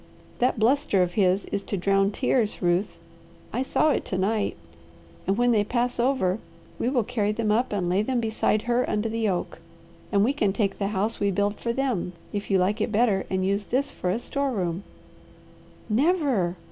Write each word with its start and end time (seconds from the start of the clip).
That 0.39 0.57
bluster 0.57 1.03
of 1.03 1.11
his 1.11 1.45
is 1.51 1.61
to 1.61 1.77
drown 1.77 2.09
tears, 2.09 2.59
Ruth; 2.59 2.99
I 3.53 3.61
saw 3.61 3.91
it 3.91 4.03
to 4.05 4.17
night. 4.17 4.57
And 5.27 5.37
when 5.37 5.51
they 5.51 5.63
pass 5.63 5.99
over 5.99 6.39
we 6.79 6.89
will 6.89 7.03
carry 7.03 7.31
them 7.31 7.51
up 7.51 7.71
and 7.71 7.87
lay 7.87 8.01
them 8.01 8.19
beside 8.19 8.63
her 8.63 8.83
under 8.89 9.07
the 9.09 9.29
oak, 9.29 9.59
and 10.11 10.23
we 10.23 10.33
can 10.33 10.53
take 10.53 10.79
the 10.79 10.87
house 10.87 11.19
we 11.19 11.29
build 11.29 11.57
for 11.59 11.71
them, 11.71 12.13
if 12.33 12.49
you 12.49 12.57
like 12.57 12.81
it 12.81 12.91
better, 12.91 13.25
and 13.29 13.45
use 13.45 13.65
this 13.65 13.91
for 13.91 14.09
a 14.09 14.17
store 14.17 14.49
room." 14.49 14.81
"Never!" 15.87 16.55